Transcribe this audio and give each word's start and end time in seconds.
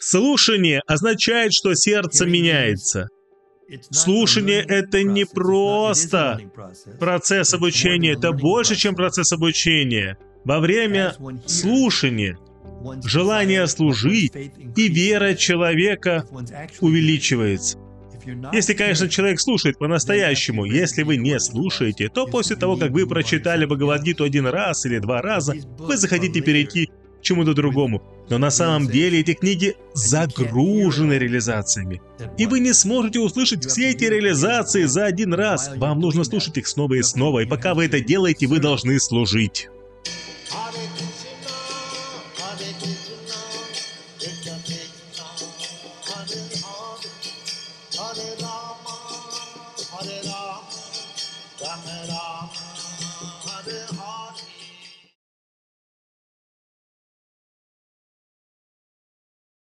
Слушание 0.00 0.80
означает, 0.86 1.52
что 1.52 1.74
сердце 1.74 2.26
меняется. 2.26 3.08
Слушание— 3.90 4.64
это 4.68 5.02
не 5.02 5.24
просто 5.24 6.40
процесс 7.00 7.54
обучения, 7.54 8.12
это 8.12 8.32
больше, 8.32 8.76
чем 8.76 8.94
процесс 8.94 9.32
обучения. 9.32 10.18
Во 10.44 10.60
время 10.60 11.16
слушания 11.46 12.38
желание 13.04 13.66
служить 13.66 14.32
и 14.36 14.88
вера 14.88 15.34
человека 15.34 16.26
увеличивается. 16.80 17.78
Если, 18.52 18.74
конечно, 18.74 19.08
человек 19.08 19.40
слушает 19.40 19.78
по-настоящему. 19.78 20.64
Если 20.64 21.02
вы 21.02 21.16
не 21.16 21.38
слушаете, 21.40 22.08
то 22.08 22.26
после 22.26 22.56
того, 22.56 22.76
как 22.76 22.90
вы 22.90 23.06
прочитали 23.06 23.66
Бхагавадгиту 23.66 24.24
один 24.24 24.46
раз 24.46 24.86
или 24.86 24.98
два 24.98 25.20
раза, 25.20 25.54
вы 25.78 25.96
захотите 25.96 26.40
перейти 26.40 26.90
чему-то 27.24 27.54
другому. 27.54 28.02
Но 28.30 28.38
на 28.38 28.50
самом 28.50 28.86
деле 28.86 29.20
эти 29.20 29.34
книги 29.34 29.76
загружены 29.94 31.14
реализациями. 31.14 32.00
И 32.38 32.46
вы 32.46 32.60
не 32.60 32.72
сможете 32.72 33.20
услышать 33.20 33.66
все 33.66 33.90
эти 33.90 34.04
реализации 34.04 34.84
за 34.84 35.06
один 35.06 35.34
раз. 35.34 35.70
Вам 35.76 36.00
нужно 36.00 36.24
слушать 36.24 36.56
их 36.56 36.68
снова 36.68 36.94
и 36.94 37.02
снова, 37.02 37.40
и 37.40 37.46
пока 37.46 37.74
вы 37.74 37.86
это 37.86 38.00
делаете, 38.00 38.46
вы 38.46 38.60
должны 38.60 38.98
служить. 39.00 39.68
Hare 48.14 48.36
Rama, 48.38 48.94
Hare 49.90 50.20
Rama, 50.22 50.60
Rama 51.60 52.06
Rama. 52.06 52.73